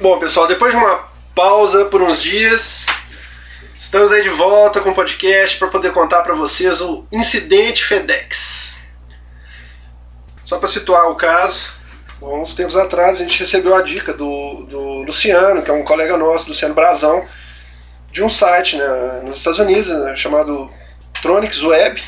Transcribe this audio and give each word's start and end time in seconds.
Bom, 0.00 0.16
pessoal, 0.20 0.46
depois 0.46 0.70
de 0.70 0.78
uma 0.78 1.08
pausa 1.34 1.86
por 1.86 2.00
uns 2.00 2.22
dias, 2.22 2.86
estamos 3.80 4.12
aí 4.12 4.22
de 4.22 4.28
volta 4.28 4.80
com 4.80 4.90
o 4.90 4.94
podcast 4.94 5.58
para 5.58 5.66
poder 5.66 5.92
contar 5.92 6.22
para 6.22 6.34
vocês 6.34 6.80
o 6.80 7.04
incidente 7.10 7.84
FedEx. 7.84 8.78
Só 10.44 10.56
para 10.56 10.68
situar 10.68 11.10
o 11.10 11.16
caso, 11.16 11.72
bom, 12.20 12.40
uns 12.40 12.54
tempos 12.54 12.76
atrás 12.76 13.20
a 13.20 13.24
gente 13.24 13.40
recebeu 13.40 13.74
a 13.74 13.82
dica 13.82 14.12
do, 14.12 14.66
do 14.68 15.02
Luciano, 15.02 15.62
que 15.62 15.70
é 15.70 15.74
um 15.74 15.82
colega 15.82 16.16
nosso, 16.16 16.48
Luciano 16.48 16.74
Brazão, 16.74 17.26
de 18.12 18.22
um 18.22 18.28
site 18.28 18.76
né, 18.76 19.22
nos 19.24 19.38
Estados 19.38 19.58
Unidos 19.58 19.88
né, 19.88 20.14
chamado 20.14 20.70
Tronics 21.20 21.60
Web, 21.64 22.00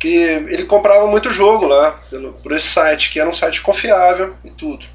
que 0.00 0.14
ele 0.14 0.64
comprava 0.64 1.06
muito 1.08 1.28
jogo 1.28 1.66
lá 1.66 1.92
pelo, 2.08 2.32
por 2.32 2.52
esse 2.52 2.68
site, 2.68 3.10
que 3.10 3.20
era 3.20 3.28
um 3.28 3.34
site 3.34 3.60
confiável 3.60 4.34
e 4.42 4.50
tudo. 4.50 4.93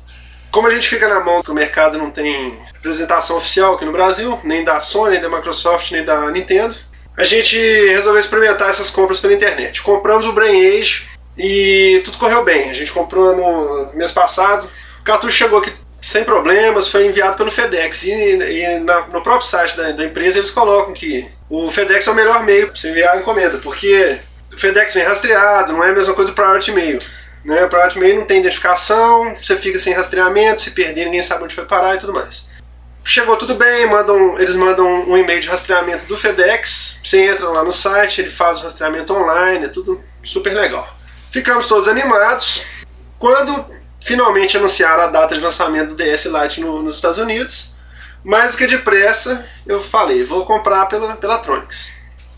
Como 0.52 0.68
a 0.68 0.72
gente 0.72 0.88
fica 0.88 1.08
na 1.08 1.20
mão 1.20 1.44
que 1.44 1.52
o 1.52 1.54
mercado 1.54 1.98
não 1.98 2.10
tem 2.10 2.58
representação 2.74 3.38
oficial 3.38 3.76
aqui 3.76 3.86
no 3.86 3.92
Brasil, 3.92 4.40
nem 4.44 4.64
da 4.64 4.82
Sony, 4.82 5.12
nem 5.12 5.22
da 5.22 5.30
Microsoft, 5.30 5.92
nem 5.92 6.04
da 6.04 6.30
Nintendo, 6.32 6.76
a 7.16 7.24
gente 7.24 7.58
resolveu 7.90 8.20
experimentar 8.20 8.70
essas 8.70 8.90
compras 8.90 9.20
pela 9.20 9.34
internet. 9.34 9.82
Compramos 9.82 10.26
o 10.26 10.34
Brain 10.34 10.80
Age 10.80 11.06
e 11.38 12.02
tudo 12.06 12.18
correu 12.18 12.44
bem. 12.44 12.70
A 12.70 12.74
gente 12.74 12.92
comprou 12.92 13.36
no 13.36 13.94
mês 13.94 14.12
passado. 14.12 14.70
O 15.02 15.04
cartucho 15.04 15.36
chegou 15.36 15.60
aqui 15.60 15.72
sem 16.02 16.24
problemas, 16.24 16.88
foi 16.88 17.06
enviado 17.06 17.38
pelo 17.38 17.52
FedEx. 17.52 18.04
E, 18.04 18.12
e 18.12 18.80
na, 18.80 19.08
no 19.08 19.22
próprio 19.22 19.48
site 19.48 19.76
da, 19.76 19.92
da, 19.92 20.06
empresa 20.06 20.40
eles 20.40 20.52
colocam 20.52 20.94
que 20.94 21.30
o 21.50 21.70
FedEx 21.70 22.08
é 22.08 22.12
o 22.12 22.16
melhor 22.16 22.44
meio 22.44 22.68
para 22.68 22.76
você 22.76 22.90
enviar 22.90 23.16
a 23.16 23.20
encomenda, 23.20 23.58
porque 23.58 24.18
o 24.54 24.58
FedEx 24.58 24.94
vem 24.94 25.04
rastreado, 25.04 25.74
não 25.74 25.84
é 25.84 25.90
a 25.90 25.94
mesma 25.94 26.14
coisa 26.14 26.32
do 26.32 26.36
Priority 26.36 26.72
Mail. 26.72 27.02
Né? 27.44 27.64
O 27.64 27.70
Priority 27.70 28.00
Mail 28.00 28.20
não 28.20 28.26
tem 28.26 28.40
identificação, 28.40 29.36
você 29.36 29.56
fica 29.56 29.80
sem 29.80 29.94
rastreamento, 29.94 30.62
se 30.62 30.72
perder 30.72 31.06
ninguém 31.06 31.22
sabe 31.22 31.44
onde 31.44 31.56
foi 31.56 31.66
parar 31.66 31.96
e 31.96 32.00
tudo 32.00 32.14
mais. 32.14 32.48
Chegou 33.04 33.38
tudo 33.38 33.56
bem, 33.56 33.88
mandam, 33.88 34.38
eles 34.38 34.56
mandam 34.56 35.10
um 35.10 35.18
e-mail 35.18 35.40
de 35.40 35.48
rastreamento 35.48 36.06
do 36.06 36.18
FedEx, 36.18 37.00
você 37.04 37.26
entra 37.28 37.50
lá 37.50 37.64
no 37.64 37.72
site, 37.72 38.22
ele 38.22 38.30
faz 38.30 38.60
o 38.60 38.64
rastreamento 38.64 39.14
online, 39.14 39.66
é 39.66 39.70
tudo 39.70 40.04
super 40.24 40.54
legal. 40.54 40.88
Ficamos 41.32 41.66
todos 41.66 41.88
animados. 41.88 42.66
Quando 43.18 43.66
finalmente 44.02 44.58
anunciaram 44.58 45.04
a 45.04 45.08
data 45.08 45.36
de 45.36 45.42
lançamento 45.42 45.90
do 45.90 45.96
DS 45.96 46.26
Lite 46.26 46.62
no, 46.62 46.82
nos 46.82 46.96
Estados 46.96 47.18
Unidos, 47.18 47.74
mais 48.24 48.52
do 48.52 48.58
que 48.58 48.68
depressa, 48.68 49.46
eu 49.66 49.82
falei, 49.82 50.24
vou 50.24 50.46
comprar 50.46 50.86
pela, 50.88 51.16
pela 51.16 51.38
Tronics. 51.40 51.92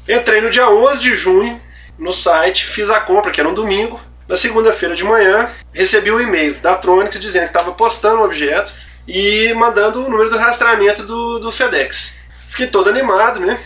Entrei 0.08 0.42
no 0.42 0.50
dia 0.50 0.70
11 0.70 1.00
de 1.00 1.16
junho 1.16 1.62
no 1.98 2.14
site, 2.14 2.66
fiz 2.66 2.90
a 2.90 3.00
compra, 3.00 3.32
que 3.32 3.40
era 3.40 3.50
um 3.50 3.54
domingo, 3.54 4.00
na 4.32 4.38
segunda-feira 4.38 4.96
de 4.96 5.04
manhã, 5.04 5.52
recebi 5.74 6.10
um 6.10 6.18
e-mail 6.18 6.54
da 6.62 6.76
Tronics 6.76 7.20
dizendo 7.20 7.44
que 7.44 7.50
estava 7.50 7.74
postando 7.74 8.22
o 8.22 8.24
objeto 8.24 8.72
e 9.06 9.54
mandando 9.56 10.06
o 10.06 10.10
número 10.10 10.30
do 10.30 10.38
rastreamento 10.38 11.04
do, 11.04 11.40
do 11.40 11.52
FedEx. 11.52 12.16
Fiquei 12.48 12.68
todo 12.68 12.90
animado, 12.90 13.42
né? 13.42 13.59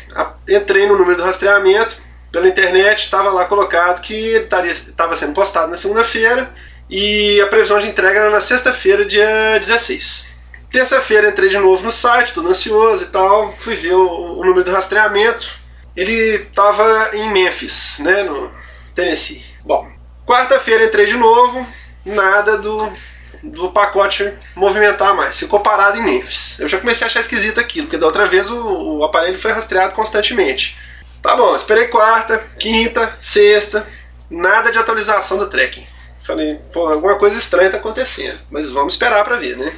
Entrei 0.49 0.88
no 0.88 0.97
número 0.97 1.17
do 1.17 1.23
rastreamento 1.23 1.95
pela 2.31 2.47
internet, 2.47 3.03
estava 3.03 3.30
lá 3.30 3.45
colocado 3.45 4.02
que 4.02 4.16
estava 4.16 5.16
sendo 5.16 5.33
postado 5.33 5.69
na 5.69 5.77
segunda-feira 5.77 6.52
e 6.89 7.39
a 7.41 7.45
previsão 7.45 7.77
de 7.77 7.88
entrega 7.88 8.21
era 8.21 8.31
na 8.31 8.41
sexta-feira, 8.41 9.05
dia 9.05 9.59
16. 9.59 10.33
Terça-feira 10.71 11.30
entrei 11.30 11.49
de 11.49 11.59
novo 11.59 11.83
no 11.83 11.91
site, 11.91 12.33
todo 12.33 12.49
ansioso 12.49 13.03
e 13.03 13.08
tal, 13.08 13.53
fui 13.59 13.75
ver 13.75 13.93
o, 13.93 14.39
o 14.39 14.43
número 14.43 14.63
do 14.63 14.71
rastreamento. 14.71 15.47
Ele 15.95 16.38
estava 16.38 17.11
em 17.13 17.30
Memphis, 17.31 17.99
né, 17.99 18.23
no 18.23 18.52
Tennessee. 18.95 19.45
Bom, 19.63 19.94
Quarta-feira 20.25 20.85
entrei 20.85 21.05
de 21.05 21.15
novo, 21.15 21.65
nada 22.03 22.57
do, 22.57 22.91
do 23.43 23.71
pacote 23.71 24.33
movimentar 24.55 25.15
mais. 25.15 25.37
Ficou 25.37 25.59
parado 25.59 25.99
em 25.99 26.03
Memphis. 26.03 26.59
Eu 26.59 26.67
já 26.67 26.79
comecei 26.79 27.05
a 27.05 27.07
achar 27.07 27.19
esquisito 27.19 27.59
aquilo, 27.59 27.87
porque 27.87 27.97
da 27.97 28.07
outra 28.07 28.27
vez 28.27 28.49
o, 28.49 28.97
o 28.97 29.03
aparelho 29.03 29.37
foi 29.37 29.51
rastreado 29.51 29.93
constantemente. 29.93 30.77
Tá 31.21 31.35
bom, 31.35 31.55
esperei 31.55 31.87
quarta, 31.87 32.37
quinta, 32.59 33.15
sexta, 33.19 33.87
nada 34.30 34.71
de 34.71 34.77
atualização 34.77 35.37
do 35.37 35.49
tracking. 35.49 35.85
Falei, 36.19 36.59
pô, 36.73 36.87
alguma 36.87 37.15
coisa 37.17 37.37
estranha 37.37 37.69
tá 37.69 37.77
acontecendo, 37.77 38.39
mas 38.49 38.69
vamos 38.69 38.93
esperar 38.93 39.23
para 39.23 39.37
ver, 39.37 39.55
né? 39.58 39.73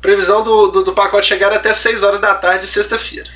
Previsão 0.00 0.42
do, 0.44 0.68
do, 0.68 0.84
do, 0.84 0.92
pacote 0.92 1.26
chegar 1.26 1.52
até 1.52 1.72
6 1.72 2.02
horas 2.02 2.20
da 2.20 2.34
tarde 2.34 2.66
de 2.66 2.66
sexta-feira. 2.66 3.28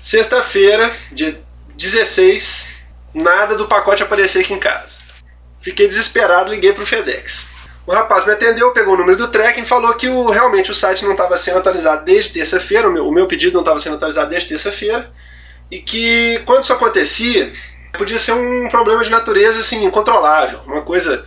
Sexta-feira, 0.00 0.92
dia 1.10 1.40
16, 1.74 2.68
nada 3.12 3.56
do 3.56 3.66
pacote 3.66 4.02
aparecer 4.02 4.40
aqui 4.40 4.52
em 4.52 4.60
casa. 4.60 5.03
Fiquei 5.64 5.88
desesperado, 5.88 6.50
liguei 6.50 6.74
para 6.74 6.82
o 6.82 6.86
FedEx. 6.86 7.48
O 7.86 7.92
rapaz 7.92 8.26
me 8.26 8.32
atendeu, 8.32 8.70
pegou 8.72 8.92
o 8.92 8.96
número 8.98 9.16
do 9.16 9.28
tracking 9.28 9.64
falou 9.64 9.94
que 9.94 10.06
o, 10.08 10.26
realmente 10.26 10.70
o 10.70 10.74
site 10.74 11.02
não 11.04 11.12
estava 11.12 11.38
sendo 11.38 11.56
atualizado 11.56 12.04
desde 12.04 12.34
terça-feira, 12.34 12.86
o 12.86 12.92
meu, 12.92 13.08
o 13.08 13.12
meu 13.12 13.26
pedido 13.26 13.54
não 13.54 13.62
estava 13.62 13.78
sendo 13.78 13.96
atualizado 13.96 14.28
desde 14.28 14.50
terça-feira, 14.50 15.10
e 15.70 15.78
que 15.78 16.38
quando 16.44 16.64
isso 16.64 16.72
acontecia, 16.74 17.50
podia 17.96 18.18
ser 18.18 18.32
um 18.32 18.68
problema 18.68 19.02
de 19.02 19.10
natureza 19.10 19.60
assim, 19.60 19.82
incontrolável, 19.86 20.60
uma 20.66 20.82
coisa 20.82 21.24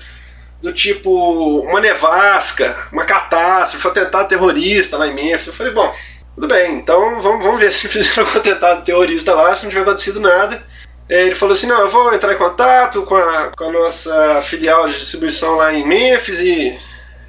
do 0.61 0.71
tipo 0.71 1.61
uma 1.61 1.81
nevasca, 1.81 2.77
uma 2.91 3.05
catástrofe, 3.05 3.87
um 3.87 3.89
atentado 3.89 4.27
terrorista 4.27 4.97
lá 4.97 5.07
em 5.07 5.15
Memphis. 5.15 5.47
Eu 5.47 5.53
falei, 5.53 5.73
bom, 5.73 5.91
tudo 6.35 6.47
bem, 6.47 6.75
então 6.75 7.19
vamos, 7.21 7.43
vamos 7.43 7.59
ver 7.59 7.71
se 7.71 7.87
fizeram 7.87 8.29
um 8.31 8.37
atentado 8.37 8.83
terrorista 8.83 9.33
lá, 9.33 9.55
se 9.55 9.63
não 9.63 9.71
tiver 9.71 9.81
acontecido 9.81 10.19
nada, 10.19 10.63
ele 11.09 11.35
falou 11.35 11.53
assim: 11.53 11.67
não, 11.67 11.79
eu 11.79 11.89
vou 11.89 12.13
entrar 12.13 12.33
em 12.33 12.37
contato 12.37 13.03
com 13.03 13.15
a, 13.15 13.51
com 13.55 13.63
a 13.65 13.71
nossa 13.71 14.41
filial 14.41 14.87
de 14.87 14.99
distribuição 14.99 15.55
lá 15.55 15.73
em 15.73 15.85
Memphis 15.85 16.39
e 16.39 16.77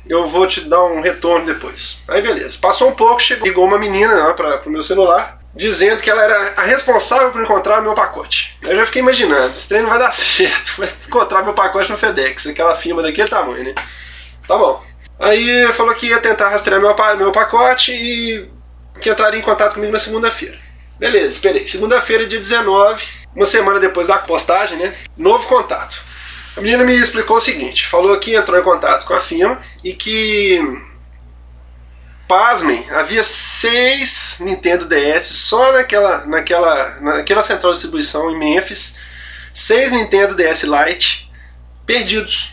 eu 0.08 0.26
vou 0.26 0.46
te 0.46 0.62
dar 0.62 0.84
um 0.84 1.00
retorno 1.00 1.46
depois. 1.46 2.02
Aí 2.08 2.22
beleza. 2.22 2.58
Passou 2.60 2.88
um 2.88 2.94
pouco, 2.94 3.20
chegou, 3.20 3.46
ligou 3.46 3.64
uma 3.64 3.78
menina 3.78 4.14
lá 4.14 4.34
para 4.34 4.62
o 4.66 4.70
meu 4.70 4.82
celular, 4.82 5.38
dizendo 5.54 6.02
que 6.02 6.10
ela 6.10 6.22
era 6.22 6.54
a 6.56 6.62
responsável 6.62 7.30
por 7.30 7.42
encontrar 7.42 7.82
meu 7.82 7.94
pacote. 7.94 8.56
Eu 8.62 8.76
já 8.76 8.86
fiquei 8.86 9.02
imaginando, 9.02 9.54
esse 9.54 9.68
trem 9.68 9.82
não 9.82 9.90
vai 9.90 9.98
dar 9.98 10.10
certo, 10.12 10.74
vai 10.78 10.92
encontrar 11.06 11.42
meu 11.42 11.54
pacote 11.54 11.90
no 11.90 11.98
FedEx, 11.98 12.46
aquela 12.46 12.74
firma 12.74 13.02
daquele 13.02 13.28
tamanho, 13.28 13.64
né? 13.64 13.74
Tá 14.46 14.56
bom. 14.56 14.82
Aí 15.20 15.72
falou 15.72 15.94
que 15.94 16.06
ia 16.06 16.20
tentar 16.20 16.48
rastrear 16.48 16.80
meu, 16.80 16.94
meu 17.16 17.32
pacote 17.32 17.92
e 17.92 18.48
que 19.00 19.10
entraria 19.10 19.40
em 19.40 19.42
contato 19.42 19.74
comigo 19.74 19.92
na 19.92 19.98
segunda-feira. 19.98 20.58
Beleza, 20.98 21.36
esperei. 21.36 21.66
Segunda-feira, 21.66 22.26
dia 22.26 22.38
19, 22.38 23.04
uma 23.38 23.46
semana 23.46 23.78
depois 23.78 24.08
da 24.08 24.18
postagem, 24.18 24.76
né? 24.76 24.92
Novo 25.16 25.46
contato. 25.46 26.02
A 26.56 26.60
menina 26.60 26.82
me 26.82 26.92
explicou 26.92 27.36
o 27.36 27.40
seguinte: 27.40 27.86
falou 27.86 28.18
que 28.18 28.34
entrou 28.34 28.58
em 28.58 28.64
contato 28.64 29.06
com 29.06 29.14
a 29.14 29.20
firma 29.20 29.60
e 29.84 29.92
que, 29.92 30.60
pasmem, 32.26 32.84
havia 32.90 33.22
seis 33.22 34.38
Nintendo 34.40 34.86
DS 34.86 35.22
só 35.22 35.70
naquela, 35.72 36.26
naquela, 36.26 37.00
naquela 37.00 37.42
central 37.44 37.72
de 37.72 37.78
distribuição 37.78 38.28
em 38.28 38.36
Memphis, 38.36 38.96
seis 39.54 39.92
Nintendo 39.92 40.34
DS 40.34 40.64
Lite 40.64 41.30
perdidos. 41.86 42.52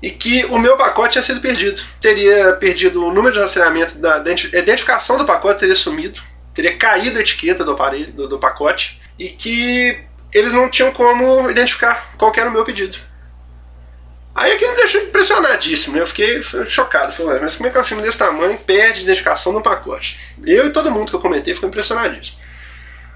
E 0.00 0.10
que 0.10 0.44
o 0.44 0.58
meu 0.58 0.76
pacote 0.76 1.12
tinha 1.12 1.22
sido 1.22 1.40
perdido. 1.40 1.82
Teria 2.00 2.52
perdido 2.60 3.04
o 3.04 3.12
número 3.12 3.34
de 3.34 3.40
rastreamento 3.40 3.96
da, 3.98 4.18
da 4.18 4.30
identificação 4.30 5.18
do 5.18 5.24
pacote, 5.24 5.60
teria 5.60 5.74
sumido, 5.74 6.22
teria 6.54 6.76
caído 6.76 7.18
a 7.18 7.22
etiqueta 7.22 7.64
do 7.64 7.72
aparelho, 7.72 8.12
do, 8.12 8.28
do 8.28 8.38
pacote 8.38 9.00
e 9.18 9.28
que 9.28 9.98
eles 10.32 10.52
não 10.52 10.68
tinham 10.68 10.92
como 10.92 11.50
identificar 11.50 12.12
qual 12.18 12.32
era 12.36 12.48
o 12.48 12.52
meu 12.52 12.64
pedido. 12.64 12.98
Aí 14.34 14.52
aquilo 14.52 14.72
me 14.72 14.76
deixou 14.76 15.00
impressionadíssimo, 15.00 15.96
né? 15.96 16.02
eu 16.02 16.06
fiquei 16.06 16.42
chocado. 16.66 17.10
Falei, 17.10 17.40
mas 17.40 17.56
como 17.56 17.68
é 17.68 17.72
que 17.72 17.78
um 17.78 17.84
filme 17.84 18.02
desse 18.02 18.18
tamanho 18.18 18.58
perde 18.58 19.02
identificação 19.02 19.50
no 19.50 19.62
pacote? 19.62 20.20
Eu 20.44 20.66
e 20.66 20.70
todo 20.70 20.90
mundo 20.90 21.08
que 21.08 21.16
eu 21.16 21.20
comentei 21.20 21.54
ficou 21.54 21.70
impressionadíssimo. 21.70 22.36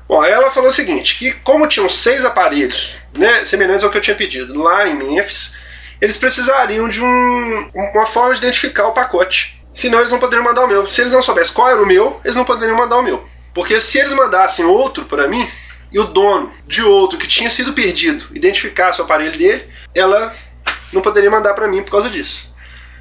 Bom, 0.09 0.25
ela 0.25 0.51
falou 0.51 0.71
o 0.71 0.73
seguinte, 0.73 1.19
que 1.19 1.33
como 1.33 1.69
tinham 1.69 1.89
seis 1.89 2.25
aparelhos, 2.25 2.97
né, 3.13 3.45
semelhantes 3.45 3.85
ao 3.85 3.91
que 3.91 3.99
eu 3.99 4.03
tinha 4.03 4.17
pedido, 4.17 4.59
lá 4.59 4.89
em 4.89 4.95
Memphis, 4.95 5.55
eles 6.01 6.17
precisariam 6.17 6.89
de 6.89 7.01
um, 7.01 7.71
uma 7.75 8.07
forma 8.07 8.33
de 8.35 8.41
identificar 8.41 8.89
o 8.89 8.93
pacote. 8.93 9.63
Senão 9.75 9.99
eles 9.99 10.11
não 10.11 10.19
poderiam 10.19 10.45
mandar 10.45 10.65
o 10.65 10.67
meu. 10.67 10.89
Se 10.89 11.03
eles 11.03 11.13
não 11.13 11.23
soubessem 11.23 11.55
qual 11.55 11.69
era 11.69 11.83
o 11.83 11.87
meu, 11.87 12.19
eles 12.25 12.35
não 12.35 12.45
poderiam 12.45 12.77
mandar 12.77 12.97
o 12.97 13.03
meu. 13.03 13.29
Porque 13.55 13.79
se 13.79 13.99
eles 13.99 14.15
mandassem 14.15 14.65
outro 14.65 15.05
para 15.05 15.29
mim, 15.29 15.49
e 15.93 15.99
o 15.99 16.05
dono 16.05 16.53
de 16.67 16.83
outro 16.83 17.19
que 17.19 17.27
tinha 17.27 17.51
sido 17.51 17.73
perdido 17.73 18.27
identificasse 18.35 19.01
o 19.01 19.05
aparelho 19.05 19.37
dele, 19.37 19.65
ela 19.95 20.35
não 20.93 21.03
poderia 21.03 21.31
mandar 21.31 21.55
para 21.55 21.69
mim 21.69 21.83
por 21.83 21.91
causa 21.91 22.09
disso. 22.09 22.51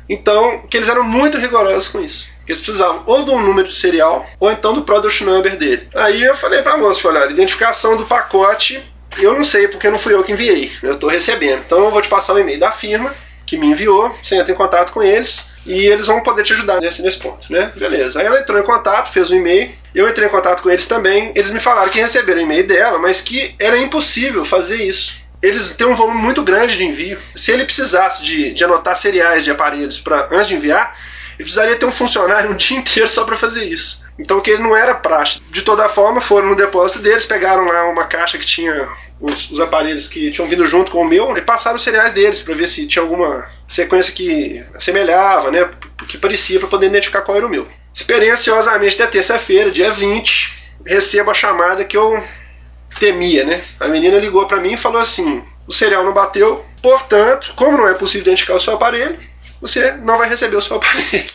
Então, 0.10 0.64
que 0.68 0.76
eles 0.76 0.90
eram 0.90 1.04
muito 1.04 1.38
rigorosos 1.38 1.88
com 1.88 2.02
isso. 2.02 2.28
Que 2.46 2.52
eles 2.52 2.64
precisavam 2.64 3.04
ou 3.06 3.24
de 3.24 3.30
um 3.30 3.42
número 3.42 3.68
de 3.68 3.76
serial, 3.76 4.26
ou 4.40 4.52
então 4.52 4.74
do 4.74 4.82
product 4.82 5.24
number 5.24 5.56
dele. 5.56 5.88
Aí 5.94 6.24
eu 6.24 6.36
falei 6.36 6.64
para 6.64 6.74
a 6.74 6.78
moça, 6.78 7.00
falei, 7.00 7.22
olha, 7.22 7.32
identificação 7.32 7.96
do 7.96 8.06
pacote, 8.06 8.84
eu 9.20 9.34
não 9.34 9.44
sei 9.44 9.68
porque 9.68 9.90
não 9.90 10.00
fui 10.00 10.14
eu 10.14 10.24
que 10.24 10.32
enviei, 10.32 10.72
eu 10.82 10.94
estou 10.94 11.10
recebendo. 11.10 11.62
Então 11.66 11.86
eu 11.86 11.92
vou 11.92 12.02
te 12.02 12.10
passar 12.10 12.34
o 12.34 12.40
e-mail 12.40 12.60
da 12.60 12.72
firma 12.72 13.14
que 13.46 13.58
me 13.58 13.68
enviou, 13.68 14.16
você 14.22 14.36
entra 14.36 14.52
em 14.52 14.56
contato 14.56 14.92
com 14.92 15.02
eles 15.02 15.52
e 15.66 15.88
eles 15.88 16.06
vão 16.06 16.22
poder 16.22 16.44
te 16.44 16.54
ajudar 16.54 16.80
nesse, 16.80 17.02
nesse 17.02 17.18
ponto, 17.18 17.52
né? 17.52 17.72
Beleza. 17.76 18.20
Aí 18.20 18.26
ela 18.26 18.40
entrou 18.40 18.60
em 18.60 18.64
contato, 18.64 19.12
fez 19.12 19.32
um 19.32 19.36
e-mail, 19.36 19.72
eu 19.94 20.08
entrei 20.08 20.28
em 20.28 20.32
contato 20.32 20.62
com 20.62 20.70
eles 20.70 20.88
também. 20.88 21.32
Eles 21.36 21.52
me 21.52 21.60
falaram 21.60 21.90
que 21.90 22.00
receberam 22.00 22.40
o 22.40 22.44
e-mail 22.44 22.68
dela, 22.68 23.00
mas 23.00 23.22
que 23.22 23.56
era 23.60 23.78
impossível 23.78 24.46
fazer 24.46 24.84
isso. 24.84 25.18
Eles 25.42 25.72
têm 25.72 25.88
um 25.88 25.96
volume 25.96 26.22
muito 26.22 26.44
grande 26.44 26.76
de 26.76 26.84
envio. 26.84 27.18
Se 27.34 27.52
ele 27.52 27.64
precisasse 27.64 28.24
de, 28.24 28.52
de 28.52 28.64
anotar 28.64 28.96
seriais 28.96 29.44
de 29.44 29.52
aparelhos 29.52 30.00
para 30.00 30.28
antes 30.32 30.48
de 30.48 30.56
enviar, 30.56 30.96
Ele 31.40 31.46
precisaria 31.46 31.78
ter 31.78 31.86
um 31.86 31.92
funcionário 31.92 32.52
um 32.52 32.56
dia 32.56 32.78
inteiro 32.78 33.08
só 33.08 33.24
para 33.24 33.38
fazer 33.38 33.64
isso. 33.64 34.06
Então 34.20 34.42
que 34.42 34.52
ele 34.52 34.62
não 34.62 34.76
era 34.76 34.94
prático. 34.94 35.46
De 35.50 35.62
toda 35.62 35.88
forma, 35.88 36.20
foram 36.20 36.50
no 36.50 36.56
depósito 36.56 37.00
deles, 37.00 37.26
pegaram 37.26 37.64
lá 37.64 37.90
uma 37.90 38.04
caixa 38.04 38.38
que 38.38 38.46
tinha 38.46 38.90
os, 39.22 39.50
os 39.50 39.62
aparelhos 39.62 40.10
que 40.10 40.32
tinham 40.32 40.50
vindo 40.50 40.66
junto 40.66 40.92
com 40.92 41.02
o 41.02 41.08
meu 41.08 41.34
e 41.38 41.42
passaram 41.42 41.78
os 41.78 41.82
cereais 41.82 42.12
deles 42.12 42.42
para 42.42 42.54
ver 42.54 42.68
se 42.68 42.86
tinha 42.86 43.02
alguma 43.02 43.50
sequência 43.70 44.12
que 44.12 44.62
assemelhava, 44.76 45.50
né? 45.50 45.70
Que 46.10 46.18
parecia 46.18 46.60
para 46.60 46.68
poder 46.68 46.88
identificar 46.88 47.22
qual 47.22 47.38
era 47.38 47.48
o 47.48 47.50
meu. 47.50 47.66
Esperei 47.94 48.30
ansiosamente 48.30 49.02
até 49.02 49.08
terça-feira, 49.10 49.72
dia 49.72 49.92
20, 49.92 50.74
recebo 50.86 51.32
a 51.32 51.34
chamada 51.34 51.86
que 51.86 51.96
eu 51.96 52.22
temia, 53.00 53.46
né? 53.46 53.64
A 53.80 53.88
menina 53.88 54.20
ligou 54.20 54.46
para 54.46 54.60
mim 54.60 54.74
e 54.74 54.78
falou 54.78 55.00
assim: 55.00 55.42
o 55.66 55.72
cereal 55.72 56.04
não 56.04 56.14
bateu, 56.14 56.66
portanto, 56.82 57.54
como 57.56 57.78
não 57.78 57.88
é 57.88 57.94
possível 57.94 58.24
identificar 58.24 58.56
o 58.56 58.60
seu 58.60 58.74
aparelho, 58.74 59.18
você 59.62 59.92
não 59.98 60.18
vai 60.18 60.30
receber 60.30 60.58
o 60.58 60.62
seu 60.62 60.78
aparelho. 60.78 61.26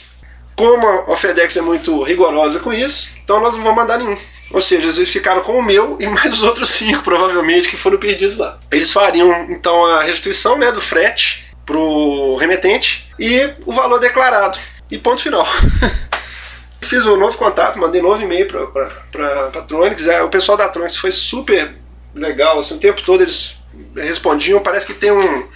Como 0.57 0.87
a 1.13 1.17
FedEx 1.17 1.57
é 1.57 1.61
muito 1.61 2.03
rigorosa 2.03 2.61
com 2.61 2.73
isso, 2.73 3.11
então 3.23 3.41
nós 3.41 3.55
não 3.57 3.63
vamos 3.65 3.77
mandar 3.77 3.99
nenhum. 3.99 4.17
Ou 4.51 4.61
seja, 4.61 4.87
eles 4.87 5.11
ficaram 5.11 5.43
com 5.43 5.59
o 5.59 5.63
meu 5.63 5.97
e 6.01 6.07
mais 6.09 6.33
os 6.35 6.43
outros 6.43 6.71
cinco, 6.71 7.03
provavelmente, 7.03 7.69
que 7.69 7.77
foram 7.77 7.99
perdidos 7.99 8.39
lá. 8.39 8.59
Eles 8.71 8.93
fariam 8.93 9.47
então 9.51 9.85
a 9.85 10.03
restituição 10.03 10.57
né, 10.57 10.71
do 10.71 10.81
frete 10.81 11.45
pro 11.67 12.37
remetente 12.37 13.11
e 13.19 13.51
o 13.67 13.73
valor 13.73 13.99
declarado. 13.99 14.59
E 14.91 14.99
ponto 14.99 15.21
final. 15.21 15.47
Fiz 16.83 17.07
um 17.07 17.17
novo 17.17 17.37
contato, 17.39 17.79
mandei 17.79 18.01
um 18.01 18.05
novo 18.05 18.23
e-mail 18.23 18.47
para 18.47 19.47
a 19.47 19.63
Tronics. 19.63 20.07
É, 20.07 20.23
o 20.23 20.29
pessoal 20.29 20.57
da 20.57 20.69
Tronics 20.69 20.99
foi 20.99 21.11
super 21.11 21.75
legal. 22.15 22.59
Assim, 22.59 22.75
o 22.75 22.79
tempo 22.79 23.03
todo 23.03 23.23
eles 23.23 23.57
respondiam. 23.97 24.61
Parece 24.61 24.87
que 24.87 24.95
tem 24.95 25.11
um. 25.11 25.49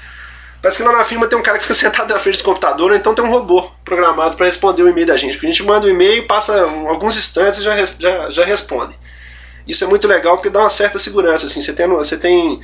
Parece 0.68 0.76
que 0.76 0.82
lá 0.82 0.92
na 0.92 1.04
firma 1.04 1.26
tem 1.26 1.38
um 1.38 1.42
cara 1.42 1.56
que 1.56 1.64
fica 1.64 1.72
sentado 1.74 2.12
na 2.12 2.20
frente 2.20 2.38
do 2.38 2.44
computador, 2.44 2.90
ou 2.90 2.96
então 2.96 3.14
tem 3.14 3.24
um 3.24 3.30
robô 3.30 3.70
programado 3.82 4.36
para 4.36 4.44
responder 4.44 4.82
o 4.82 4.88
e-mail 4.88 5.06
da 5.06 5.16
gente. 5.16 5.32
Porque 5.32 5.46
a 5.46 5.50
gente 5.50 5.62
manda 5.62 5.86
o 5.86 5.88
um 5.88 5.92
e-mail, 5.92 6.26
passa 6.26 6.60
alguns 6.86 7.16
instantes 7.16 7.60
e 7.60 7.62
já, 7.62 7.74
já, 7.74 8.30
já 8.30 8.44
responde. 8.44 8.94
Isso 9.66 9.82
é 9.82 9.86
muito 9.86 10.06
legal 10.06 10.36
porque 10.36 10.50
dá 10.50 10.60
uma 10.60 10.68
certa 10.68 10.98
segurança. 10.98 11.46
Assim, 11.46 11.62
você 11.62 11.72
tem, 11.72 11.88
você 11.88 12.18
tem, 12.18 12.60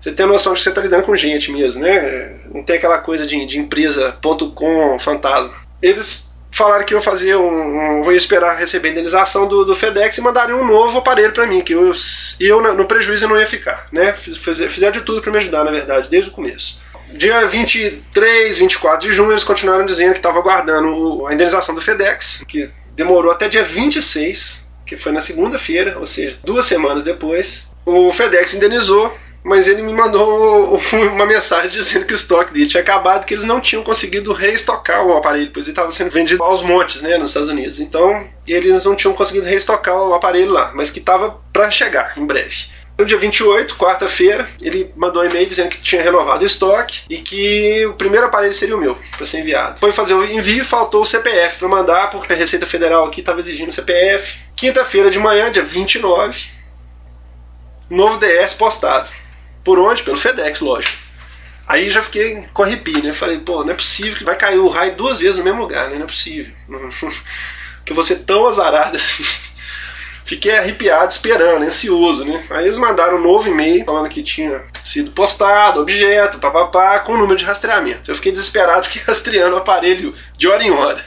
você 0.00 0.10
tem 0.10 0.26
noção 0.26 0.54
de 0.54 0.58
que 0.58 0.64
você 0.64 0.70
está 0.70 0.80
lidando 0.80 1.02
com 1.02 1.14
gente 1.14 1.52
mesmo, 1.52 1.82
né? 1.82 2.36
Não 2.50 2.62
tem 2.62 2.76
aquela 2.76 2.98
coisa 2.98 3.26
de, 3.26 3.44
de 3.44 3.58
empresa.com 3.58 4.98
fantasma. 4.98 5.54
Eles 5.82 6.32
falaram 6.50 6.84
que 6.86 6.94
iam 6.94 7.02
fazer 7.02 7.36
um, 7.36 7.98
um 7.98 8.02
vou 8.02 8.12
esperar 8.14 8.56
receber 8.56 8.88
a 8.88 8.92
indenização 8.92 9.46
do, 9.46 9.66
do 9.66 9.76
FedEx 9.76 10.16
e 10.16 10.22
mandarem 10.22 10.54
um 10.54 10.64
novo 10.64 10.98
aparelho 10.98 11.32
para 11.32 11.46
mim, 11.46 11.60
que 11.60 11.74
eu, 11.74 11.92
eu 12.40 12.74
no 12.74 12.86
prejuízo 12.86 13.28
não 13.28 13.38
ia 13.38 13.46
ficar, 13.46 13.88
né? 13.92 14.14
Fiz, 14.14 14.38
fizeram 14.38 14.92
de 14.92 15.02
tudo 15.02 15.20
para 15.20 15.30
me 15.30 15.38
ajudar, 15.38 15.62
na 15.62 15.70
verdade, 15.70 16.08
desde 16.08 16.30
o 16.30 16.32
começo. 16.32 16.83
Dia 17.16 17.46
23, 17.46 18.58
24 18.58 19.08
de 19.08 19.14
junho, 19.14 19.30
eles 19.30 19.44
continuaram 19.44 19.86
dizendo 19.86 20.12
que 20.12 20.18
estavam 20.18 20.40
aguardando 20.40 21.26
a 21.26 21.32
indenização 21.32 21.74
do 21.74 21.80
FedEx, 21.80 22.42
que 22.46 22.68
demorou 22.96 23.30
até 23.30 23.48
dia 23.48 23.62
26, 23.62 24.68
que 24.84 24.96
foi 24.96 25.12
na 25.12 25.20
segunda-feira, 25.20 25.96
ou 25.98 26.06
seja, 26.06 26.36
duas 26.42 26.66
semanas 26.66 27.04
depois. 27.04 27.70
O 27.86 28.12
FedEx 28.12 28.54
indenizou 28.54 29.16
mas 29.44 29.68
ele 29.68 29.82
me 29.82 29.92
mandou 29.92 30.80
uma 31.12 31.26
mensagem 31.26 31.70
dizendo 31.70 32.06
que 32.06 32.14
o 32.14 32.16
estoque 32.16 32.52
dele 32.52 32.66
tinha 32.66 32.82
acabado, 32.82 33.26
que 33.26 33.34
eles 33.34 33.44
não 33.44 33.60
tinham 33.60 33.84
conseguido 33.84 34.32
reestocar 34.32 35.04
o 35.04 35.14
aparelho, 35.14 35.50
pois 35.52 35.66
ele 35.66 35.72
estava 35.72 35.92
sendo 35.92 36.10
vendido 36.10 36.42
aos 36.42 36.62
montes, 36.62 37.02
né, 37.02 37.18
nos 37.18 37.30
Estados 37.30 37.50
Unidos. 37.50 37.78
Então, 37.78 38.26
eles 38.48 38.84
não 38.84 38.96
tinham 38.96 39.12
conseguido 39.12 39.46
reestocar 39.46 40.02
o 40.02 40.14
aparelho 40.14 40.50
lá, 40.50 40.72
mas 40.74 40.88
que 40.88 40.98
estava 40.98 41.38
para 41.52 41.70
chegar 41.70 42.14
em 42.16 42.24
breve. 42.24 42.72
No 42.96 43.04
dia 43.04 43.18
28, 43.18 43.76
quarta-feira, 43.76 44.48
ele 44.60 44.92
mandou 44.94 45.22
um 45.22 45.26
e-mail 45.26 45.48
dizendo 45.48 45.68
que 45.68 45.80
tinha 45.80 46.00
renovado 46.00 46.44
o 46.44 46.46
estoque 46.46 47.00
e 47.10 47.18
que 47.18 47.84
o 47.86 47.94
primeiro 47.94 48.26
aparelho 48.26 48.54
seria 48.54 48.76
o 48.76 48.80
meu, 48.80 48.96
para 49.16 49.26
ser 49.26 49.40
enviado. 49.40 49.80
Foi 49.80 49.92
fazer 49.92 50.14
o 50.14 50.24
envio 50.24 50.64
faltou 50.64 51.02
o 51.02 51.06
CPF 51.06 51.58
para 51.58 51.68
mandar, 51.68 52.10
porque 52.10 52.32
a 52.32 52.36
Receita 52.36 52.66
Federal 52.66 53.04
aqui 53.04 53.18
estava 53.18 53.40
exigindo 53.40 53.70
o 53.70 53.72
CPF. 53.72 54.38
Quinta-feira 54.54 55.10
de 55.10 55.18
manhã, 55.18 55.50
dia 55.50 55.62
29, 55.62 56.46
novo 57.90 58.16
DS 58.18 58.54
postado. 58.54 59.10
Por 59.64 59.76
onde? 59.80 60.04
Pelo 60.04 60.16
FedEx, 60.16 60.60
lógico. 60.60 60.96
Aí 61.66 61.90
já 61.90 62.02
fiquei 62.02 62.46
com 62.52 62.62
arrepio, 62.62 63.02
né? 63.02 63.12
Falei, 63.12 63.38
pô, 63.38 63.64
não 63.64 63.72
é 63.72 63.74
possível 63.74 64.18
que 64.18 64.24
vai 64.24 64.36
cair 64.36 64.58
o 64.58 64.68
raio 64.68 64.94
duas 64.94 65.18
vezes 65.18 65.36
no 65.36 65.42
mesmo 65.42 65.60
lugar, 65.60 65.88
né? 65.88 65.96
Não 65.96 66.04
é 66.04 66.06
possível. 66.06 66.54
que 67.84 67.92
eu 67.92 67.94
vou 67.94 68.04
ser 68.04 68.20
tão 68.20 68.46
azarado 68.46 68.96
assim. 68.96 69.24
Fiquei 70.24 70.56
arrepiado, 70.56 71.12
esperando, 71.12 71.64
ansioso, 71.64 72.24
né? 72.24 72.44
Aí 72.50 72.64
eles 72.64 72.78
mandaram 72.78 73.18
um 73.18 73.22
novo 73.22 73.48
e-mail 73.48 73.84
falando 73.84 74.08
que 74.08 74.22
tinha 74.22 74.62
sido 74.82 75.10
postado, 75.10 75.80
objeto, 75.80 76.38
papapá, 76.38 76.98
com 77.00 77.12
o 77.12 77.18
número 77.18 77.36
de 77.36 77.44
rastreamento. 77.44 78.10
Eu 78.10 78.16
fiquei 78.16 78.32
desesperado, 78.32 78.84
fiquei 78.88 79.02
rastreando 79.02 79.54
o 79.54 79.58
aparelho 79.58 80.14
de 80.36 80.48
hora 80.48 80.64
em 80.64 80.70
hora. 80.70 81.04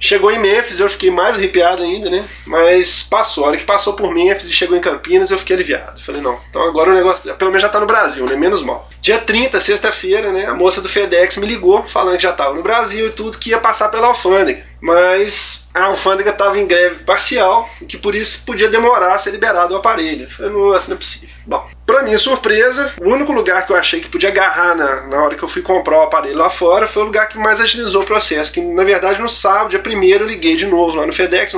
Chegou 0.00 0.30
em 0.30 0.38
Memphis, 0.38 0.80
eu 0.80 0.88
fiquei 0.88 1.10
mais 1.10 1.36
arrepiado 1.36 1.82
ainda, 1.82 2.08
né? 2.08 2.26
Mas 2.46 3.02
passou. 3.02 3.44
A 3.44 3.48
hora 3.48 3.56
que 3.58 3.64
passou 3.64 3.92
por 3.92 4.12
Memphis 4.12 4.48
e 4.48 4.52
chegou 4.52 4.76
em 4.76 4.80
Campinas, 4.80 5.30
eu 5.30 5.38
fiquei 5.38 5.54
aliviado. 5.54 6.00
Falei, 6.00 6.22
não, 6.22 6.40
então 6.48 6.62
agora 6.62 6.90
o 6.90 6.94
negócio, 6.94 7.34
pelo 7.34 7.50
menos 7.50 7.62
já 7.62 7.68
tá 7.68 7.78
no 7.78 7.86
Brasil, 7.86 8.24
né? 8.24 8.34
Menos 8.34 8.62
mal. 8.62 8.88
Dia 9.02 9.18
30, 9.18 9.60
sexta-feira, 9.60 10.32
né? 10.32 10.46
A 10.46 10.54
moça 10.54 10.80
do 10.80 10.88
FedEx 10.88 11.36
me 11.36 11.46
ligou, 11.46 11.86
falando 11.86 12.16
que 12.16 12.22
já 12.22 12.32
tava 12.32 12.54
no 12.54 12.62
Brasil 12.62 13.08
e 13.08 13.10
tudo, 13.10 13.38
que 13.38 13.50
ia 13.50 13.58
passar 13.58 13.90
pela 13.90 14.06
alfândega. 14.06 14.64
Mas 14.80 15.68
a 15.74 15.84
alfândega 15.84 16.30
estava 16.30 16.58
em 16.58 16.66
greve 16.66 17.04
parcial 17.04 17.68
que 17.86 17.98
por 17.98 18.14
isso 18.14 18.42
podia 18.46 18.68
demorar 18.68 19.14
a 19.14 19.18
ser 19.18 19.30
liberado 19.30 19.74
o 19.74 19.76
aparelho. 19.76 20.24
Eu 20.24 20.30
falei, 20.30 20.52
nossa, 20.52 20.88
não 20.88 20.96
é 20.96 20.98
possível. 20.98 21.28
Bom, 21.46 21.68
para 21.90 22.04
minha 22.04 22.18
surpresa, 22.18 22.94
o 23.00 23.10
único 23.10 23.32
lugar 23.32 23.66
que 23.66 23.72
eu 23.72 23.76
achei 23.76 24.00
que 24.00 24.08
podia 24.08 24.28
agarrar 24.28 24.76
na, 24.76 25.08
na 25.08 25.24
hora 25.24 25.34
que 25.34 25.42
eu 25.42 25.48
fui 25.48 25.60
comprar 25.60 25.98
o 25.98 26.02
aparelho 26.02 26.38
lá 26.38 26.48
fora 26.48 26.86
foi 26.86 27.02
o 27.02 27.06
lugar 27.06 27.28
que 27.28 27.36
mais 27.36 27.60
agilizou 27.60 28.02
o 28.02 28.06
processo. 28.06 28.52
Que 28.52 28.60
na 28.60 28.84
verdade 28.84 29.20
no 29.20 29.28
sábado, 29.28 29.70
dia 29.70 29.80
primeiro, 29.80 30.22
eu 30.22 30.28
liguei 30.28 30.54
de 30.54 30.66
novo 30.66 30.96
lá 30.96 31.04
no 31.04 31.12
FedEx, 31.12 31.52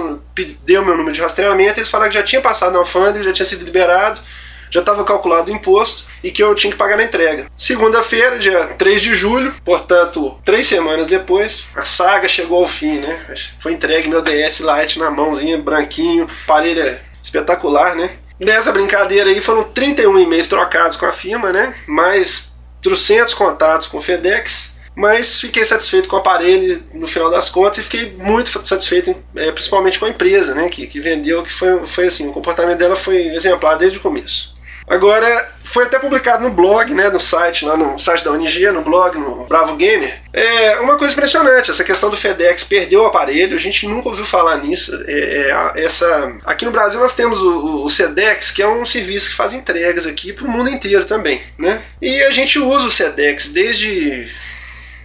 deu 0.64 0.82
meu 0.82 0.96
número 0.96 1.14
de 1.14 1.20
rastreamento, 1.20 1.78
eles 1.78 1.90
falaram 1.90 2.10
que 2.10 2.16
já 2.16 2.24
tinha 2.24 2.40
passado 2.40 2.72
na 2.72 2.78
alfândega, 2.78 3.26
já 3.26 3.32
tinha 3.32 3.44
sido 3.44 3.62
liberado, 3.62 4.22
já 4.70 4.80
estava 4.80 5.04
calculado 5.04 5.52
o 5.52 5.54
imposto 5.54 6.04
e 6.24 6.30
que 6.30 6.42
eu 6.42 6.54
tinha 6.54 6.70
que 6.70 6.78
pagar 6.78 6.96
na 6.96 7.04
entrega. 7.04 7.46
Segunda-feira, 7.54 8.38
dia 8.38 8.68
3 8.78 9.02
de 9.02 9.14
julho, 9.14 9.54
portanto, 9.62 10.40
três 10.46 10.66
semanas 10.66 11.06
depois, 11.06 11.68
a 11.76 11.84
saga 11.84 12.26
chegou 12.26 12.60
ao 12.60 12.66
fim, 12.66 13.00
né? 13.00 13.36
Foi 13.58 13.72
entregue 13.72 14.08
meu 14.08 14.22
DS 14.22 14.60
Lite 14.60 14.98
na 14.98 15.10
mãozinha, 15.10 15.58
branquinho, 15.58 16.26
aparelho 16.44 16.98
espetacular, 17.22 17.94
né? 17.94 18.16
Nessa 18.44 18.72
brincadeira 18.72 19.30
aí 19.30 19.40
foram 19.40 19.64
31 19.64 20.18
e-mails 20.18 20.48
trocados 20.48 20.96
com 20.96 21.06
a 21.06 21.12
firma, 21.12 21.52
né? 21.52 21.74
Mais 21.86 22.56
300 22.82 23.34
contatos 23.34 23.86
com 23.86 23.98
o 23.98 24.00
FedEx. 24.00 24.72
Mas 24.94 25.40
fiquei 25.40 25.64
satisfeito 25.64 26.08
com 26.08 26.16
o 26.16 26.18
aparelho 26.18 26.84
no 26.92 27.06
final 27.06 27.30
das 27.30 27.48
contas 27.48 27.78
e 27.78 27.82
fiquei 27.82 28.12
muito 28.12 28.50
satisfeito, 28.66 29.14
é, 29.34 29.50
principalmente 29.50 29.98
com 29.98 30.04
a 30.04 30.10
empresa, 30.10 30.54
né? 30.54 30.68
Que, 30.68 30.86
que 30.86 31.00
vendeu, 31.00 31.42
que 31.42 31.52
foi, 31.52 31.86
foi 31.86 32.06
assim, 32.08 32.28
o 32.28 32.32
comportamento 32.32 32.78
dela 32.78 32.96
foi 32.96 33.28
exemplar 33.28 33.78
desde 33.78 33.98
o 33.98 34.02
começo. 34.02 34.52
Agora, 34.86 35.26
foi 35.72 35.84
até 35.84 35.98
publicado 35.98 36.42
no 36.42 36.50
blog, 36.50 36.92
né, 36.92 37.08
no 37.08 37.18
site, 37.18 37.64
lá 37.64 37.78
no 37.78 37.98
site 37.98 38.22
da 38.22 38.30
ONG, 38.30 38.70
no 38.72 38.82
blog, 38.82 39.16
no 39.16 39.46
Bravo 39.46 39.74
Gamer. 39.74 40.20
É 40.30 40.80
uma 40.80 40.98
coisa 40.98 41.14
impressionante, 41.14 41.70
essa 41.70 41.82
questão 41.82 42.10
do 42.10 42.16
FedEx 42.16 42.62
perdeu 42.62 43.00
o 43.02 43.06
aparelho, 43.06 43.56
a 43.56 43.58
gente 43.58 43.86
nunca 43.86 44.10
ouviu 44.10 44.26
falar 44.26 44.58
nisso. 44.58 44.92
É, 45.06 45.50
é, 45.50 45.82
essa, 45.82 46.36
aqui 46.44 46.66
no 46.66 46.70
Brasil 46.70 47.00
nós 47.00 47.14
temos 47.14 47.40
o, 47.40 47.86
o 47.86 47.88
SEDEX, 47.88 48.50
que 48.50 48.60
é 48.60 48.68
um 48.68 48.84
serviço 48.84 49.30
que 49.30 49.34
faz 49.34 49.54
entregas 49.54 50.06
aqui 50.06 50.34
para 50.34 50.46
o 50.46 50.50
mundo 50.50 50.68
inteiro 50.68 51.06
também, 51.06 51.40
né? 51.58 51.80
E 52.02 52.22
a 52.24 52.30
gente 52.30 52.58
usa 52.58 52.86
o 52.86 52.90
SEDEX 52.90 53.48
desde 53.48 54.30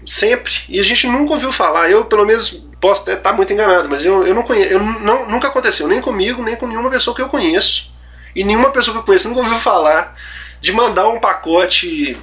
sempre 0.06 0.52
e 0.68 0.82
a 0.82 0.84
gente 0.84 1.08
nunca 1.08 1.32
ouviu 1.32 1.52
falar. 1.54 1.90
Eu, 1.90 2.04
pelo 2.04 2.26
menos, 2.26 2.62
posso 2.82 3.04
até 3.04 3.14
estar 3.14 3.32
muito 3.32 3.54
enganado, 3.54 3.88
mas 3.88 4.04
eu, 4.04 4.28
eu 4.28 4.36
não 4.36 4.44
conheço, 4.44 4.74
eu 4.74 4.80
não, 4.80 5.30
nunca 5.30 5.48
aconteceu 5.48 5.88
nem 5.88 6.02
comigo, 6.02 6.44
nem 6.44 6.58
com 6.58 6.68
nenhuma 6.68 6.90
pessoa 6.90 7.16
que 7.16 7.22
eu 7.22 7.30
conheço. 7.30 7.96
E 8.36 8.44
nenhuma 8.44 8.70
pessoa 8.70 8.94
que 8.94 9.00
eu 9.00 9.06
conheço 9.06 9.30
nunca 9.30 9.40
ouviu 9.40 9.58
falar 9.60 10.14
de 10.62 10.72
mandar 10.72 11.08
um 11.10 11.20
pacote 11.20 12.18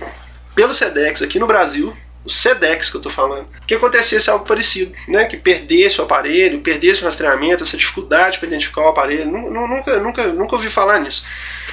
pelo 0.55 0.75
SEDEX 0.75 1.23
aqui 1.23 1.39
no 1.39 1.47
Brasil, 1.47 1.97
o 2.25 2.31
SEDEX 2.31 2.89
que 2.89 2.97
eu 2.97 3.01
estou 3.01 3.13
falando, 3.13 3.47
que 3.67 3.75
acontecesse 3.75 4.31
algo 4.31 4.47
parecido, 4.47 4.93
né? 5.07 5.27
que 5.27 5.37
perdesse 5.37 6.01
o 6.01 6.05
aparelho, 6.05 6.61
perdesse 6.61 7.03
o 7.03 7.05
rastreamento, 7.05 7.63
essa 7.63 7.77
dificuldade 7.77 8.39
para 8.39 8.49
identificar 8.49 8.83
o 8.83 8.89
aparelho, 8.89 9.31
nunca, 9.31 9.99
nunca, 9.99 10.27
nunca 10.29 10.57
ouvi 10.57 10.71
falar 10.71 11.01
nisso. 11.01 11.25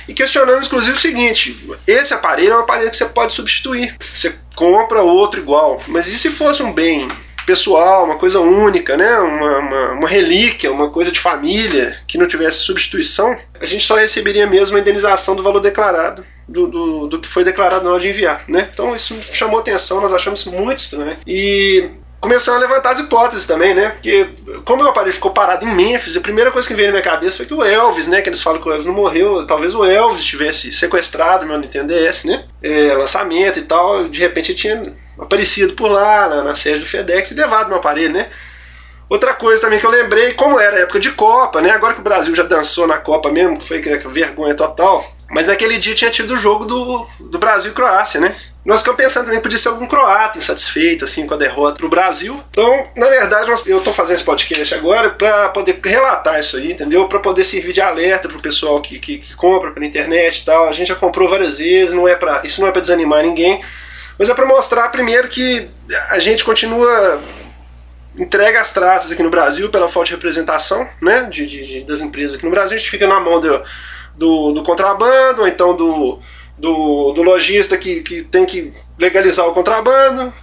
E 0.08 0.14
questionando 0.14 0.66
inclusive 0.66 0.98
o 0.98 1.00
seguinte: 1.00 1.70
esse 1.88 2.14
aparelho 2.14 2.54
é 2.54 2.58
um 2.58 2.62
aparelho 2.62 2.90
que 2.90 2.98
você 2.98 3.06
pode 3.06 3.34
substituir, 3.34 3.96
você 4.00 4.36
compra 4.56 5.02
outro 5.02 5.40
igual, 5.40 5.82
mas 5.88 6.08
e 6.08 6.18
se 6.18 6.30
fosse 6.30 6.62
um 6.62 6.74
bem 6.74 7.10
pessoal, 7.46 8.06
uma 8.06 8.18
coisa 8.18 8.40
única, 8.40 8.96
né? 8.98 9.20
Uma, 9.20 9.60
uma, 9.60 9.92
uma, 9.94 10.08
relíquia, 10.08 10.72
uma 10.72 10.90
coisa 10.90 11.12
de 11.12 11.20
família 11.20 11.98
que 12.08 12.18
não 12.18 12.28
tivesse 12.28 12.60
substituição, 12.60 13.38
a 13.60 13.66
gente 13.66 13.86
só 13.86 13.96
receberia 13.96 14.48
mesmo 14.48 14.78
a 14.78 14.80
indenização 14.80 15.36
do 15.36 15.44
valor 15.44 15.60
declarado, 15.60 16.24
do, 16.48 16.68
do, 16.68 17.08
do 17.08 17.20
que 17.20 17.28
foi 17.28 17.44
declarado 17.44 17.84
na 17.84 17.92
hora 17.92 18.02
de 18.02 18.10
enviar, 18.10 18.44
né? 18.48 18.70
Então 18.74 18.96
isso 18.96 19.16
chamou 19.32 19.60
atenção, 19.60 20.02
nós 20.02 20.14
achamos 20.14 20.46
muito 20.46 20.80
estranho. 20.80 21.18
E 21.26 21.90
começando 22.22 22.58
a 22.58 22.60
levantar 22.60 22.92
as 22.92 23.00
hipóteses 23.00 23.48
também, 23.48 23.74
né? 23.74 23.90
Porque 23.90 24.30
como 24.64 24.84
o 24.84 24.88
aparelho 24.88 25.14
ficou 25.14 25.32
parado 25.32 25.66
em 25.66 25.74
Memphis, 25.74 26.16
a 26.16 26.22
primeira 26.22 26.52
coisa 26.52 26.68
que 26.68 26.74
veio 26.76 26.90
na 26.90 26.94
minha 26.94 27.04
cabeça 27.04 27.38
foi 27.38 27.48
que 27.48 27.54
o 27.54 27.64
Elvis, 27.64 28.08
né? 28.08 28.22
Que 28.22 28.30
eles 28.30 28.42
falam 28.42 28.62
que 28.62 28.70
o 28.70 28.72
Elvis 28.72 28.86
não 28.86 28.94
morreu, 28.94 29.46
talvez 29.48 29.74
o 29.74 29.84
Elvis 29.84 30.24
tivesse 30.24 30.72
sequestrado 30.72 31.48
meu 31.48 31.58
Nintendo 31.58 31.92
DS, 31.92 32.24
né? 32.26 32.46
É, 32.62 32.94
lançamento 32.94 33.58
e 33.58 33.64
tal, 33.64 34.08
de 34.08 34.20
repente 34.20 34.52
ele 34.52 34.60
tinha 34.60 34.94
aparecido 35.20 35.74
por 35.74 35.92
lá, 35.92 36.30
na, 36.30 36.44
na 36.44 36.56
sede 36.56 36.80
do 36.80 36.86
FedEx 36.86 37.32
e 37.32 37.34
levado 37.34 37.70
meu 37.70 37.78
aparelho, 37.78 38.14
né? 38.14 38.30
Outra 39.10 39.34
coisa 39.34 39.60
também 39.60 39.78
que 39.78 39.86
eu 39.86 39.92
lembrei, 39.92 40.34
como 40.34 40.58
era 40.58 40.80
época 40.80 41.00
de 41.00 41.12
Copa, 41.12 41.60
né? 41.60 41.72
Agora 41.72 41.94
que 41.96 42.00
o 42.00 42.04
Brasil 42.04 42.34
já 42.34 42.44
dançou 42.44 42.88
na 42.88 42.98
Copa 42.98 43.30
mesmo, 43.30 43.58
que 43.58 43.68
foi 43.68 43.82
que 43.82 43.90
vergonha 44.08 44.56
total. 44.56 45.06
Mas 45.30 45.48
naquele 45.48 45.78
dia 45.78 45.96
tinha 45.96 46.12
tido 46.12 46.34
o 46.34 46.38
jogo 46.38 46.66
do, 46.66 47.08
do 47.20 47.40
Brasil 47.40 47.72
e 47.72 47.74
Croácia, 47.74 48.22
né? 48.22 48.36
Nós 48.64 48.82
ficamos 48.82 49.02
pensando 49.02 49.26
também 49.26 49.42
podia 49.42 49.58
ser 49.58 49.70
algum 49.70 49.88
croata 49.88 50.38
insatisfeito 50.38 51.04
assim 51.04 51.26
com 51.26 51.34
a 51.34 51.38
derrota 51.38 51.78
pro 51.78 51.90
Brasil. 51.90 52.42
Então, 52.52 52.84
na 52.96 53.10
verdade, 53.10 53.50
eu 53.66 53.80
estou 53.80 53.92
fazendo 53.92 54.16
esse 54.16 54.24
podcast 54.24 54.76
agora 54.76 55.10
para 55.10 55.50
poder 55.50 55.80
relatar 55.84 56.40
isso 56.40 56.58
aí, 56.58 56.72
entendeu? 56.72 57.08
Para 57.08 57.20
poder 57.20 57.44
servir 57.44 57.74
de 57.74 57.82
alerta 57.82 58.30
pro 58.30 58.40
pessoal 58.40 58.80
que, 58.80 59.00
que, 59.00 59.18
que 59.18 59.36
compra 59.36 59.72
pela 59.72 59.86
internet 59.86 60.40
e 60.40 60.46
tal. 60.46 60.70
A 60.70 60.72
gente 60.72 60.90
já 60.90 60.96
comprou 60.96 61.28
várias 61.28 61.58
vezes, 61.58 61.94
não 61.94 62.08
é 62.08 62.16
para 62.16 62.42
isso 62.44 62.62
não 62.62 62.68
é 62.68 62.72
para 62.72 62.82
desanimar 62.82 63.24
ninguém, 63.24 63.64
mas 64.20 64.30
é 64.30 64.34
para 64.36 64.46
mostrar 64.46 64.90
primeiro 64.90 65.28
que 65.28 65.68
a 66.12 66.20
gente 66.20 66.44
continua 66.44 67.20
entrega 68.16 68.60
as 68.60 68.72
traças 68.72 69.12
aqui 69.12 69.24
no 69.24 69.30
Brasil 69.30 69.70
pela 69.70 69.88
falta 69.88 70.08
de 70.08 70.14
representação 70.14 70.88
né, 71.02 71.24
de, 71.24 71.48
de, 71.48 71.84
das 71.84 72.02
empresas 72.02 72.36
aqui 72.36 72.46
no 72.46 72.52
Brasil. 72.52 72.76
A 72.76 72.80
gente 72.80 72.92
fica 72.92 73.08
na 73.08 73.20
mão 73.20 73.40
do, 73.40 73.64
do, 74.16 74.52
do 74.52 74.64
contrabando, 74.64 75.42
ou 75.42 75.48
então 75.48 75.76
do, 75.76 76.20
do, 76.58 77.12
do 77.14 77.24
lojista 77.24 77.78
que, 77.78 78.02
que 78.02 78.24
tem 78.24 78.46
que 78.46 78.74
legalizar 78.98 79.48
o 79.48 79.54
contrabando, 79.54 80.34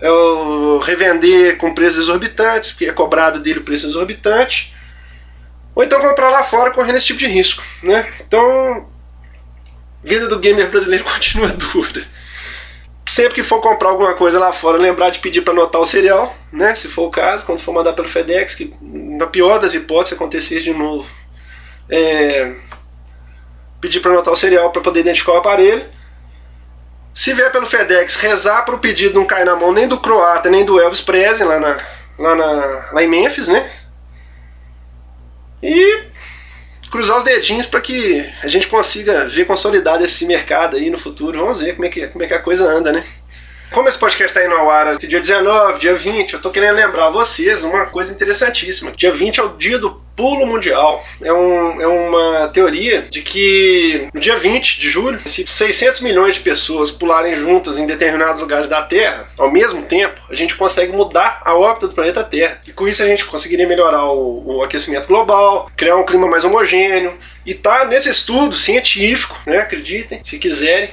é 0.00 0.10
o 0.10 0.78
revender 0.78 1.56
com 1.56 1.74
preços 1.74 2.00
exorbitantes, 2.00 2.70
porque 2.70 2.86
é 2.86 2.92
cobrado 2.92 3.40
dele 3.40 3.60
o 3.60 3.64
preço 3.64 3.86
exorbitante, 3.86 4.74
ou 5.74 5.82
então 5.82 6.00
comprar 6.00 6.30
lá 6.30 6.44
fora 6.44 6.70
correndo 6.70 6.96
esse 6.96 7.06
tipo 7.06 7.18
de 7.18 7.26
risco. 7.26 7.62
Né? 7.82 8.06
Então, 8.20 8.88
vida 10.02 10.28
do 10.28 10.38
gamer 10.38 10.70
brasileiro 10.70 11.04
continua 11.08 11.48
dura 11.48 12.04
sempre 13.06 13.34
que 13.34 13.42
for 13.42 13.60
comprar 13.60 13.90
alguma 13.90 14.14
coisa 14.14 14.38
lá 14.38 14.52
fora, 14.52 14.78
lembrar 14.78 15.10
de 15.10 15.18
pedir 15.18 15.42
para 15.42 15.52
anotar 15.52 15.80
o 15.80 15.86
cereal, 15.86 16.34
né? 16.52 16.74
Se 16.74 16.88
for 16.88 17.06
o 17.06 17.10
caso, 17.10 17.44
quando 17.44 17.60
for 17.60 17.72
mandar 17.72 17.92
pelo 17.92 18.08
FedEx, 18.08 18.54
que 18.54 18.74
na 18.80 19.26
pior 19.26 19.58
das 19.58 19.74
hipóteses 19.74 20.14
acontecer 20.14 20.60
de 20.60 20.72
novo, 20.72 21.08
é, 21.88 22.54
pedir 23.84 24.00
para 24.00 24.12
anotar 24.12 24.32
o 24.32 24.36
cereal 24.36 24.70
para 24.70 24.80
poder 24.80 25.00
identificar 25.00 25.32
o 25.32 25.36
aparelho. 25.36 25.84
Se 27.12 27.34
vier 27.34 27.52
pelo 27.52 27.66
FedEx, 27.66 28.16
rezar 28.16 28.62
para 28.62 28.74
o 28.74 28.78
pedido 28.78 29.18
não 29.18 29.26
cair 29.26 29.44
na 29.44 29.54
mão 29.54 29.72
nem 29.72 29.86
do 29.86 30.00
croata 30.00 30.48
nem 30.48 30.64
do 30.64 30.80
Elvis 30.80 31.02
Presley 31.02 31.46
lá, 31.46 31.60
na, 31.60 31.78
lá, 32.18 32.34
na, 32.34 32.90
lá 32.92 33.02
em 33.02 33.08
Memphis, 33.08 33.46
né? 33.46 33.70
E 35.62 36.04
cruzar 36.90 37.18
os 37.18 37.24
dedinhos 37.24 37.66
para 37.66 37.80
que 37.80 38.26
a 38.42 38.48
gente 38.48 38.68
consiga 38.68 39.28
ver 39.28 39.44
consolidado 39.44 40.02
esse 40.02 40.24
mercado 40.24 40.76
aí 40.76 40.88
no 40.88 40.98
futuro. 40.98 41.40
Vamos 41.40 41.60
ver 41.60 41.74
como 41.74 41.84
é 41.84 41.88
que, 41.90 42.06
como 42.08 42.24
é 42.24 42.26
que 42.26 42.34
a 42.34 42.42
coisa 42.42 42.64
anda, 42.64 42.90
né? 42.90 43.04
Como 43.70 43.88
esse 43.88 43.98
podcast 43.98 44.36
está 44.36 44.44
indo 44.44 44.54
ao 44.54 44.70
ar 44.70 44.96
dia 44.96 45.20
19, 45.20 45.78
dia 45.78 45.94
20, 45.94 46.32
eu 46.32 46.36
estou 46.38 46.50
querendo 46.50 46.76
lembrar 46.76 47.10
vocês 47.10 47.62
uma 47.64 47.86
coisa 47.86 48.12
interessantíssima. 48.12 48.92
Dia 48.92 49.12
20 49.12 49.40
é 49.40 49.42
o 49.42 49.56
dia 49.56 49.78
do 49.78 50.03
pulo 50.16 50.46
mundial. 50.46 51.04
É, 51.22 51.32
um, 51.32 51.80
é 51.80 51.86
uma 51.86 52.48
teoria 52.48 53.02
de 53.02 53.22
que 53.22 54.08
no 54.12 54.20
dia 54.20 54.36
20 54.38 54.78
de 54.78 54.88
julho, 54.88 55.20
se 55.26 55.46
600 55.46 56.00
milhões 56.00 56.36
de 56.36 56.40
pessoas 56.40 56.90
pularem 56.90 57.34
juntas 57.34 57.78
em 57.78 57.86
determinados 57.86 58.40
lugares 58.40 58.68
da 58.68 58.82
Terra, 58.82 59.28
ao 59.38 59.50
mesmo 59.50 59.82
tempo, 59.82 60.20
a 60.28 60.34
gente 60.34 60.56
consegue 60.56 60.92
mudar 60.92 61.40
a 61.44 61.54
órbita 61.54 61.88
do 61.88 61.94
planeta 61.94 62.22
Terra. 62.24 62.60
E 62.66 62.72
com 62.72 62.86
isso 62.88 63.02
a 63.02 63.06
gente 63.06 63.24
conseguiria 63.24 63.66
melhorar 63.66 64.10
o, 64.10 64.56
o 64.56 64.62
aquecimento 64.62 65.08
global, 65.08 65.70
criar 65.76 65.96
um 65.96 66.04
clima 66.04 66.26
mais 66.26 66.44
homogêneo. 66.44 67.16
E 67.44 67.52
tá 67.52 67.84
nesse 67.84 68.08
estudo 68.08 68.54
científico, 68.54 69.38
né, 69.46 69.58
acreditem, 69.58 70.20
se 70.22 70.38
quiserem, 70.38 70.88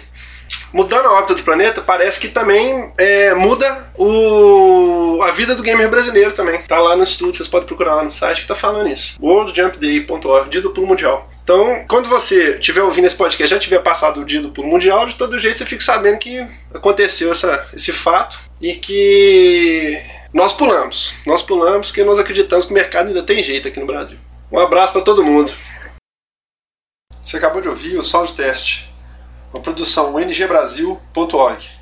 mudando 0.73 1.05
a 1.05 1.13
órbita 1.13 1.35
do 1.35 1.43
planeta, 1.43 1.81
parece 1.81 2.19
que 2.19 2.27
também 2.27 2.91
é, 2.99 3.33
muda 3.33 3.91
o, 3.97 5.19
a 5.23 5.31
vida 5.31 5.55
do 5.55 5.63
gamer 5.63 5.89
brasileiro 5.89 6.31
também. 6.31 6.61
Tá 6.63 6.79
lá 6.79 6.95
no 6.95 7.03
estudo, 7.03 7.35
vocês 7.35 7.47
podem 7.47 7.67
procurar 7.67 7.95
lá 7.95 8.03
no 8.03 8.09
site 8.09 8.41
que 8.41 8.47
tá 8.47 8.55
falando 8.55 8.89
isso. 8.89 9.15
worldjumpday.org, 9.21 10.49
dia 10.49 10.61
do 10.61 10.71
pulo 10.71 10.87
mundial. 10.87 11.29
Então, 11.43 11.83
quando 11.87 12.07
você 12.07 12.55
estiver 12.55 12.81
ouvindo 12.83 13.05
esse 13.05 13.15
podcast, 13.15 13.53
já 13.53 13.59
tiver 13.59 13.79
passado 13.79 14.21
o 14.21 14.25
dia 14.25 14.41
do 14.41 14.51
pulo 14.51 14.67
mundial, 14.67 15.05
de 15.05 15.15
todo 15.15 15.39
jeito 15.39 15.57
você 15.57 15.65
fica 15.65 15.83
sabendo 15.83 16.19
que 16.19 16.45
aconteceu 16.73 17.31
essa, 17.31 17.67
esse 17.73 17.91
fato 17.91 18.39
e 18.61 18.75
que 18.75 20.01
nós 20.33 20.53
pulamos. 20.53 21.13
Nós 21.25 21.41
pulamos 21.41 21.87
porque 21.87 22.03
nós 22.03 22.19
acreditamos 22.19 22.65
que 22.65 22.71
o 22.71 22.75
mercado 22.75 23.07
ainda 23.07 23.23
tem 23.23 23.43
jeito 23.43 23.67
aqui 23.67 23.79
no 23.79 23.85
Brasil. 23.85 24.17
Um 24.51 24.59
abraço 24.59 24.93
para 24.93 25.01
todo 25.01 25.23
mundo. 25.23 25.51
Você 27.23 27.37
acabou 27.37 27.61
de 27.61 27.67
ouvir 27.67 27.97
o 27.97 28.03
Sound 28.03 28.33
Test 28.33 28.90
uma 29.53 29.61
produção 29.61 30.13
ngbrasil.org. 30.13 31.80